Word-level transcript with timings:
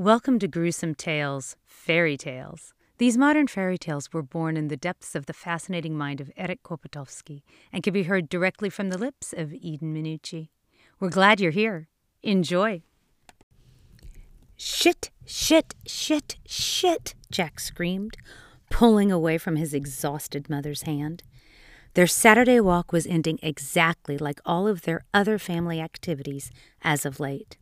Welcome 0.00 0.38
to 0.38 0.48
Gruesome 0.48 0.94
Tales, 0.94 1.56
Fairy 1.66 2.16
Tales. 2.16 2.72
These 2.96 3.18
modern 3.18 3.48
fairy 3.48 3.76
tales 3.76 4.10
were 4.14 4.22
born 4.22 4.56
in 4.56 4.68
the 4.68 4.76
depths 4.78 5.14
of 5.14 5.26
the 5.26 5.34
fascinating 5.34 5.94
mind 5.94 6.22
of 6.22 6.30
Eric 6.38 6.62
Kopotowski 6.62 7.42
and 7.70 7.82
can 7.82 7.92
be 7.92 8.04
heard 8.04 8.30
directly 8.30 8.70
from 8.70 8.88
the 8.88 8.96
lips 8.96 9.34
of 9.36 9.52
Eden 9.52 9.92
Minucci. 9.92 10.48
We're 11.00 11.10
glad 11.10 11.38
you're 11.38 11.50
here. 11.50 11.88
Enjoy. 12.22 12.80
Shit, 14.56 15.10
shit, 15.26 15.74
shit, 15.86 16.36
shit, 16.46 17.14
Jack 17.30 17.60
screamed, 17.60 18.16
pulling 18.70 19.12
away 19.12 19.36
from 19.36 19.56
his 19.56 19.74
exhausted 19.74 20.48
mother's 20.48 20.84
hand. 20.84 21.24
Their 21.92 22.06
Saturday 22.06 22.60
walk 22.60 22.90
was 22.90 23.06
ending 23.06 23.38
exactly 23.42 24.16
like 24.16 24.40
all 24.46 24.66
of 24.66 24.80
their 24.80 25.04
other 25.12 25.38
family 25.38 25.78
activities 25.78 26.50
as 26.80 27.04
of 27.04 27.20
late. 27.20 27.58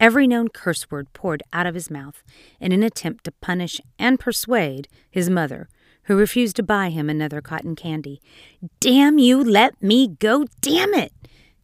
Every 0.00 0.26
known 0.26 0.48
curse 0.48 0.90
word 0.90 1.12
poured 1.12 1.42
out 1.52 1.66
of 1.66 1.74
his 1.74 1.90
mouth 1.90 2.24
in 2.58 2.72
an 2.72 2.82
attempt 2.82 3.24
to 3.24 3.32
punish 3.32 3.82
and 3.98 4.18
persuade 4.18 4.88
his 5.10 5.28
mother, 5.28 5.68
who 6.04 6.16
refused 6.16 6.56
to 6.56 6.62
buy 6.62 6.88
him 6.88 7.10
another 7.10 7.42
cotton 7.42 7.76
candy. 7.76 8.22
Damn 8.80 9.18
you, 9.18 9.44
let 9.44 9.80
me 9.82 10.08
go, 10.08 10.46
damn 10.62 10.94
it! 10.94 11.12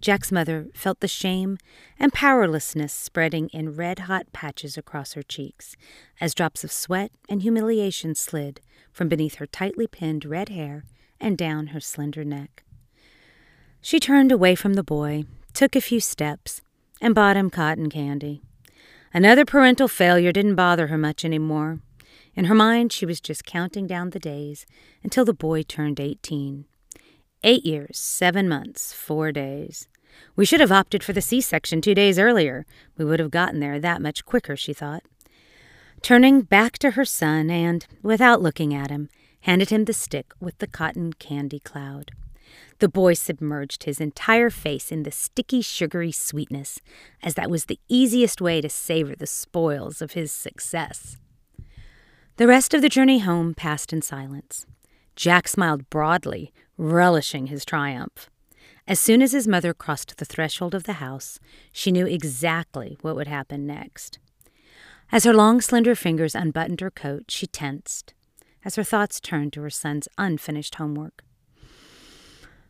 Jack's 0.03 0.31
mother 0.31 0.69
felt 0.75 1.01
the 1.01 1.09
shame 1.09 1.57
and 1.99 2.13
powerlessness 2.13 2.93
spreading 2.93 3.49
in 3.49 3.75
red 3.75 4.01
hot 4.01 4.31
patches 4.35 4.77
across 4.77 5.15
her 5.15 5.23
cheeks 5.23 5.75
as 6.21 6.35
drops 6.35 6.63
of 6.63 6.71
sweat 6.71 7.11
and 7.31 7.41
humiliation 7.41 8.15
slid 8.15 8.61
from 8.93 9.09
beneath 9.09 9.37
her 9.37 9.47
tightly 9.47 9.87
pinned 9.87 10.27
red 10.27 10.51
hair 10.51 10.85
and 11.19 11.39
down 11.39 11.69
her 11.69 11.81
slender 11.81 12.25
neck. 12.25 12.63
She 13.81 13.99
turned 13.99 14.31
away 14.31 14.55
from 14.55 14.75
the 14.75 14.85
boy, 14.85 15.25
took 15.55 15.75
a 15.75 15.81
few 15.81 16.01
steps, 16.01 16.61
and 17.01 17.15
bought 17.15 17.37
him 17.37 17.51
cotton 17.51 17.91
candy. 17.91 18.43
Another 19.13 19.45
parental 19.45 19.89
failure 19.89 20.33
didn't 20.33 20.57
bother 20.57 20.89
her 20.89 20.99
much 20.99 21.25
anymore. 21.25 21.81
In 22.35 22.47
her 22.47 22.55
mind, 22.55 22.93
she 22.93 23.07
was 23.07 23.21
just 23.21 23.47
counting 23.47 23.87
down 23.87 24.11
the 24.11 24.19
days 24.19 24.67
until 25.03 25.25
the 25.25 25.33
boy 25.33 25.63
turned 25.63 25.99
18. 25.99 26.67
Eight 27.43 27.65
years, 27.65 27.99
seven 27.99 28.49
months, 28.49 28.93
four 28.93 29.33
days. 29.33 29.89
We 30.35 30.45
should 30.45 30.61
have 30.61 30.73
opted 30.73 31.03
for 31.03 31.13
the 31.13 31.23
C 31.23 31.41
section 31.41 31.81
two 31.81 31.95
days 31.95 32.19
earlier. 32.19 32.67
We 32.97 33.05
would 33.05 33.21
have 33.21 33.31
gotten 33.31 33.61
there 33.61 33.79
that 33.79 34.03
much 34.03 34.25
quicker, 34.25 34.57
she 34.57 34.73
thought. 34.73 35.03
Turning 36.03 36.43
back 36.43 36.79
to 36.79 36.93
her 36.93 37.05
son, 37.05 37.51
and, 37.51 37.87
without 38.03 38.43
looking 38.43 38.75
at 38.75 38.91
him, 38.91 39.09
handed 39.41 39.71
him 39.71 39.85
the 39.85 39.93
stick 39.93 40.33
with 40.41 40.59
the 40.59 40.67
cotton 40.67 41.13
candy 41.15 41.61
cloud. 41.61 42.11
The 42.79 42.89
boy 42.89 43.15
submerged 43.15 43.85
his 43.85 44.01
entire 44.01 44.51
face 44.51 44.93
in 44.93 45.03
the 45.03 45.11
sticky, 45.11 45.63
sugary 45.63 46.13
sweetness, 46.13 46.81
as 47.23 47.35
that 47.35 47.51
was 47.51 47.65
the 47.65 47.81
easiest 47.89 48.41
way 48.41 48.61
to 48.61 48.69
savor 48.69 49.15
the 49.15 49.27
spoils 49.27 50.03
of 50.03 50.13
his 50.13 50.31
success. 50.33 51.17
The 52.37 52.47
rest 52.47 52.75
of 52.75 52.83
the 52.83 52.89
journey 52.89 53.21
home 53.21 53.55
passed 53.55 53.93
in 53.93 54.03
silence. 54.03 54.67
Jack 55.15 55.49
smiled 55.49 55.89
broadly, 55.89 56.53
relishing 56.77 57.47
his 57.47 57.65
triumph. 57.65 58.29
As 58.87 59.01
soon 59.01 59.23
as 59.23 59.33
his 59.33 59.49
mother 59.49 59.75
crossed 59.75 60.19
the 60.19 60.25
threshold 60.25 60.75
of 60.75 60.85
the 60.85 60.95
house, 60.95 61.41
she 61.73 61.91
knew 61.91 62.07
exactly 62.07 62.99
what 63.01 63.17
would 63.17 63.27
happen 63.27 63.67
next. 63.67 64.19
As 65.11 65.25
her 65.25 65.35
long, 65.35 65.61
slender 65.61 65.95
fingers 65.95 66.35
unbuttoned 66.35 66.81
her 66.81 66.91
coat, 66.91 67.25
she 67.29 67.47
tensed, 67.47 68.15
as 68.65 68.77
her 68.77 68.85
thoughts 68.85 69.21
turned 69.21 69.53
to 69.55 69.63
her 69.63 69.71
son's 69.71 70.09
unfinished 70.19 70.77
homework. 70.77 71.25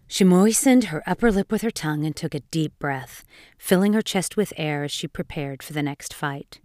She 0.09 0.25
moistened 0.25 0.85
her 0.85 1.03
upper 1.07 1.33
lip 1.33 1.51
with 1.51 1.62
her 1.62 1.71
tongue 1.71 2.05
and 2.05 2.15
took 2.15 2.35
a 2.35 2.41
deep 2.41 2.79
breath, 2.79 3.25
filling 3.59 3.93
her 3.93 4.03
chest 4.03 4.37
with 4.37 4.53
air 4.57 4.85
as 4.85 4.93
she 4.93 5.09
prepared 5.09 5.62
for 5.62 5.73
the 5.73 5.83
next 5.83 6.15
fight. 6.15 6.61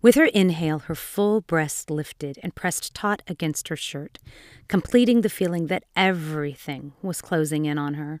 With 0.00 0.14
her 0.14 0.26
inhale, 0.26 0.80
her 0.80 0.94
full 0.94 1.40
breast 1.40 1.90
lifted 1.90 2.38
and 2.42 2.54
pressed 2.54 2.94
taut 2.94 3.22
against 3.26 3.68
her 3.68 3.76
shirt, 3.76 4.18
completing 4.68 5.20
the 5.20 5.28
feeling 5.28 5.66
that 5.66 5.84
everything 5.96 6.92
was 7.02 7.20
closing 7.20 7.64
in 7.64 7.78
on 7.78 7.94
her. 7.94 8.20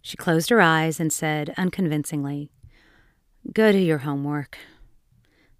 She 0.00 0.16
closed 0.16 0.50
her 0.50 0.60
eyes 0.60 0.98
and 0.98 1.12
said 1.12 1.52
unconvincingly, 1.56 2.50
Go 3.52 3.72
do 3.72 3.78
your 3.78 3.98
homework. 3.98 4.58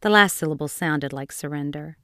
The 0.00 0.10
last 0.10 0.37
syllable 0.37 0.69
sounded 0.69 1.12
like 1.12 1.33
surrender. 1.33 1.97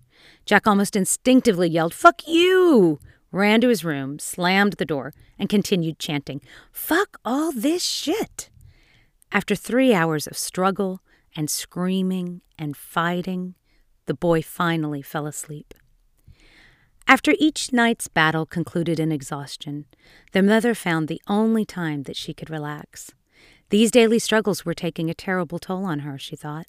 Jack 0.45 0.67
almost 0.67 0.95
instinctively 0.95 1.69
yelled, 1.69 1.95
Fuck 1.95 2.27
you! 2.27 3.01
Ran 3.33 3.61
to 3.63 3.69
his 3.69 3.85
room, 3.85 4.19
slammed 4.19 4.75
the 4.75 4.85
door, 4.85 5.13
and 5.39 5.49
continued 5.49 5.99
chanting, 5.99 6.41
Fuck 6.71 7.19
all 7.25 7.51
this 7.51 7.83
shit! 7.83 8.51
After 9.33 9.55
three 9.55 9.95
hours 9.95 10.27
of 10.27 10.37
struggle 10.37 11.01
and 11.35 11.49
screaming 11.51 12.43
and 12.59 12.77
fighting, 12.77 13.55
the 14.07 14.15
boy 14.15 14.43
finally 14.43 15.01
fell 15.01 15.27
asleep. 15.27 15.75
After 17.09 17.35
each 17.39 17.73
night's 17.73 18.09
battle 18.09 18.47
concluded 18.47 19.01
in 19.01 19.11
exhaustion, 19.11 19.87
the 20.33 20.43
mother 20.43 20.75
found 20.75 21.09
the 21.09 21.21
only 21.27 21.65
time 21.65 22.05
that 22.05 22.17
she 22.17 22.33
could 22.35 22.51
relax. 22.51 23.11
These 23.71 23.91
daily 23.91 24.19
struggles 24.19 24.65
were 24.65 24.75
taking 24.75 25.09
a 25.09 25.15
terrible 25.15 25.59
toll 25.59 25.85
on 25.85 26.01
her, 26.01 26.19
she 26.19 26.37
thought, 26.37 26.67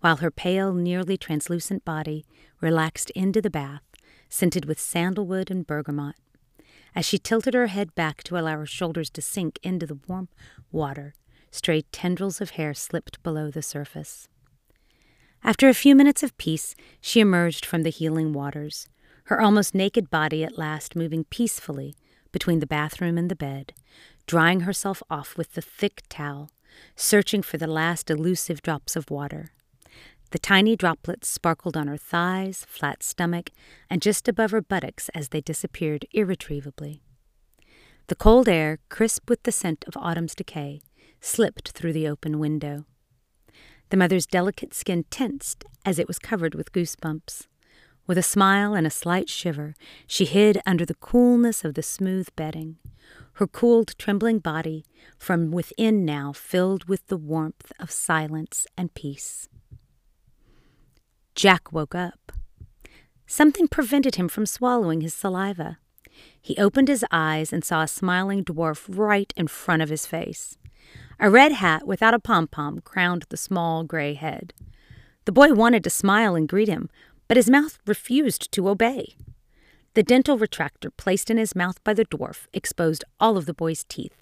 while 0.00 0.16
her 0.16 0.30
pale, 0.30 0.72
nearly 0.72 1.16
translucent 1.16 1.84
body 1.84 2.24
relaxed 2.60 3.10
into 3.10 3.42
the 3.42 3.50
bath 3.50 3.82
scented 4.30 4.64
with 4.64 4.80
sandalwood 4.80 5.50
and 5.50 5.66
bergamot. 5.66 6.14
As 6.94 7.04
she 7.04 7.18
tilted 7.18 7.52
her 7.52 7.66
head 7.66 7.94
back 7.94 8.22
to 8.24 8.38
allow 8.38 8.56
her 8.56 8.66
shoulders 8.66 9.10
to 9.10 9.22
sink 9.22 9.58
into 9.62 9.86
the 9.86 9.98
warm 10.08 10.28
water, 10.72 11.14
stray 11.50 11.82
tendrils 11.92 12.40
of 12.40 12.50
hair 12.50 12.72
slipped 12.72 13.22
below 13.22 13.50
the 13.50 13.62
surface. 13.62 14.28
After 15.42 15.68
a 15.68 15.74
few 15.74 15.94
minutes 15.94 16.22
of 16.22 16.36
peace, 16.38 16.74
she 17.00 17.20
emerged 17.20 17.64
from 17.64 17.82
the 17.82 17.90
healing 17.90 18.32
waters, 18.32 18.88
her 19.24 19.40
almost 19.40 19.74
naked 19.74 20.10
body 20.10 20.44
at 20.44 20.58
last 20.58 20.96
moving 20.96 21.24
peacefully 21.24 21.94
between 22.32 22.60
the 22.60 22.66
bathroom 22.66 23.18
and 23.18 23.30
the 23.30 23.36
bed, 23.36 23.72
drying 24.26 24.60
herself 24.60 25.02
off 25.10 25.36
with 25.36 25.54
the 25.54 25.62
thick 25.62 26.02
towel, 26.08 26.50
searching 26.94 27.42
for 27.42 27.56
the 27.56 27.66
last 27.66 28.10
elusive 28.10 28.62
drops 28.62 28.96
of 28.96 29.10
water. 29.10 29.52
The 30.30 30.38
tiny 30.38 30.76
droplets 30.76 31.28
sparkled 31.28 31.76
on 31.76 31.88
her 31.88 31.96
thighs, 31.96 32.64
flat 32.68 33.02
stomach, 33.02 33.50
and 33.88 34.00
just 34.00 34.28
above 34.28 34.52
her 34.52 34.60
buttocks 34.60 35.08
as 35.10 35.30
they 35.30 35.40
disappeared 35.40 36.06
irretrievably. 36.12 37.02
The 38.06 38.14
cold 38.14 38.48
air, 38.48 38.78
crisp 38.88 39.28
with 39.28 39.42
the 39.42 39.52
scent 39.52 39.84
of 39.88 39.96
autumn's 39.96 40.34
decay, 40.34 40.80
slipped 41.20 41.70
through 41.72 41.92
the 41.92 42.08
open 42.08 42.38
window. 42.38 42.84
The 43.90 43.96
mother's 43.96 44.26
delicate 44.26 44.72
skin 44.72 45.04
tensed 45.10 45.64
as 45.84 45.98
it 45.98 46.06
was 46.06 46.20
covered 46.20 46.54
with 46.54 46.72
goosebumps. 46.72 47.46
With 48.06 48.18
a 48.18 48.22
smile 48.22 48.74
and 48.74 48.86
a 48.86 48.90
slight 48.90 49.28
shiver, 49.28 49.74
she 50.06 50.24
hid 50.24 50.60
under 50.64 50.86
the 50.86 50.94
coolness 50.94 51.64
of 51.64 51.74
the 51.74 51.82
smooth 51.82 52.28
bedding, 52.36 52.78
her 53.34 53.46
cooled, 53.46 53.94
trembling 53.98 54.38
body 54.38 54.84
from 55.18 55.50
within 55.50 56.04
now 56.04 56.32
filled 56.32 56.88
with 56.88 57.06
the 57.08 57.16
warmth 57.16 57.72
of 57.80 57.90
silence 57.90 58.66
and 58.76 58.94
peace. 58.94 59.48
Jack 61.40 61.72
woke 61.72 61.94
up. 61.94 62.32
Something 63.26 63.66
prevented 63.66 64.16
him 64.16 64.28
from 64.28 64.44
swallowing 64.44 65.00
his 65.00 65.14
saliva. 65.14 65.78
He 66.38 66.54
opened 66.58 66.88
his 66.88 67.02
eyes 67.10 67.50
and 67.50 67.64
saw 67.64 67.80
a 67.80 67.88
smiling 67.88 68.44
dwarf 68.44 68.84
right 68.86 69.32
in 69.38 69.48
front 69.48 69.80
of 69.80 69.88
his 69.88 70.04
face. 70.04 70.58
A 71.18 71.30
red 71.30 71.52
hat 71.52 71.86
without 71.86 72.12
a 72.12 72.18
pom 72.18 72.46
pom 72.46 72.82
crowned 72.82 73.24
the 73.30 73.38
small 73.38 73.84
gray 73.84 74.12
head. 74.12 74.52
The 75.24 75.32
boy 75.32 75.54
wanted 75.54 75.82
to 75.84 75.88
smile 75.88 76.34
and 76.34 76.46
greet 76.46 76.68
him, 76.68 76.90
but 77.26 77.38
his 77.38 77.48
mouth 77.48 77.78
refused 77.86 78.52
to 78.52 78.68
obey. 78.68 79.14
The 79.94 80.02
dental 80.02 80.36
retractor 80.36 80.90
placed 80.94 81.30
in 81.30 81.38
his 81.38 81.56
mouth 81.56 81.82
by 81.82 81.94
the 81.94 82.04
dwarf 82.04 82.48
exposed 82.52 83.02
all 83.18 83.38
of 83.38 83.46
the 83.46 83.54
boy's 83.54 83.84
teeth 83.84 84.20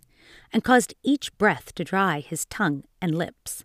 and 0.52 0.62
caused 0.62 0.94
each 1.02 1.36
breath 1.36 1.74
to 1.74 1.82
dry 1.82 2.20
his 2.20 2.44
tongue 2.44 2.84
and 3.02 3.12
lips. 3.12 3.64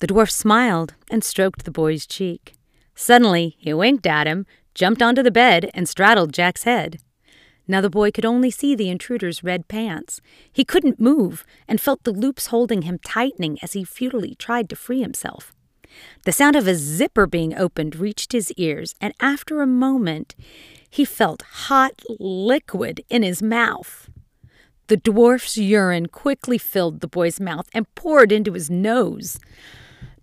The 0.00 0.06
dwarf 0.06 0.30
smiled 0.30 0.92
and 1.10 1.24
stroked 1.24 1.64
the 1.64 1.70
boy's 1.70 2.06
cheek. 2.06 2.57
Suddenly, 3.00 3.54
he 3.60 3.72
winked 3.72 4.08
at 4.08 4.26
him, 4.26 4.44
jumped 4.74 5.02
onto 5.02 5.22
the 5.22 5.30
bed, 5.30 5.70
and 5.72 5.88
straddled 5.88 6.34
Jack's 6.34 6.64
head. 6.64 6.98
Now 7.68 7.80
the 7.80 7.88
boy 7.88 8.10
could 8.10 8.24
only 8.24 8.50
see 8.50 8.74
the 8.74 8.90
intruder's 8.90 9.44
red 9.44 9.68
pants. 9.68 10.20
He 10.52 10.64
couldn't 10.64 10.98
move 10.98 11.46
and 11.68 11.80
felt 11.80 12.02
the 12.02 12.10
loops 12.10 12.48
holding 12.48 12.82
him 12.82 12.98
tightening 12.98 13.56
as 13.62 13.74
he 13.74 13.84
futilely 13.84 14.34
tried 14.34 14.68
to 14.70 14.76
free 14.76 15.00
himself. 15.00 15.54
The 16.24 16.32
sound 16.32 16.56
of 16.56 16.66
a 16.66 16.74
zipper 16.74 17.28
being 17.28 17.56
opened 17.56 17.94
reached 17.94 18.32
his 18.32 18.50
ears, 18.56 18.96
and 19.00 19.14
after 19.20 19.62
a 19.62 19.66
moment, 19.66 20.34
he 20.90 21.04
felt 21.04 21.42
hot 21.42 22.02
liquid 22.18 23.04
in 23.08 23.22
his 23.22 23.40
mouth. 23.40 24.10
The 24.88 24.96
dwarf's 24.96 25.56
urine 25.56 26.06
quickly 26.06 26.58
filled 26.58 26.98
the 26.98 27.06
boy's 27.06 27.38
mouth 27.38 27.68
and 27.72 27.94
poured 27.94 28.32
into 28.32 28.54
his 28.54 28.68
nose. 28.68 29.38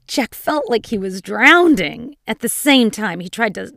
Jack 0.07 0.33
felt 0.33 0.69
like 0.69 0.87
he 0.87 0.97
was 0.97 1.21
drowning. 1.21 2.15
At 2.27 2.39
the 2.39 2.49
same 2.49 2.91
time, 2.91 3.19
he 3.19 3.29
tried 3.29 3.55
to 3.55 3.73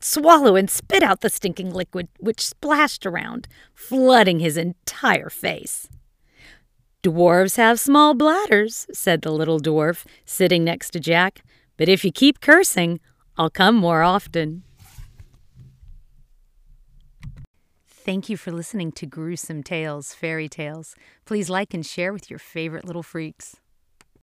swallow 0.00 0.56
and 0.56 0.68
spit 0.68 1.02
out 1.02 1.20
the 1.20 1.30
stinking 1.30 1.72
liquid, 1.72 2.08
which 2.18 2.46
splashed 2.46 3.06
around, 3.06 3.48
flooding 3.74 4.40
his 4.40 4.56
entire 4.56 5.30
face. 5.30 5.88
Dwarves 7.02 7.56
have 7.56 7.78
small 7.78 8.14
bladders, 8.14 8.86
said 8.92 9.22
the 9.22 9.30
little 9.30 9.60
dwarf, 9.60 10.04
sitting 10.24 10.64
next 10.64 10.90
to 10.90 11.00
Jack. 11.00 11.42
But 11.76 11.88
if 11.88 12.04
you 12.04 12.10
keep 12.10 12.40
cursing, 12.40 13.00
I'll 13.36 13.50
come 13.50 13.74
more 13.74 14.02
often. 14.02 14.62
Thank 17.86 18.28
you 18.28 18.36
for 18.36 18.52
listening 18.52 18.92
to 18.92 19.06
Gruesome 19.06 19.62
Tales 19.62 20.12
Fairy 20.14 20.48
Tales. 20.48 20.94
Please 21.24 21.48
like 21.48 21.72
and 21.72 21.84
share 21.84 22.12
with 22.12 22.28
your 22.28 22.38
favorite 22.38 22.84
little 22.84 23.02
freaks. 23.02 23.56